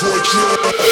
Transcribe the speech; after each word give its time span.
Detroit. 0.00 0.87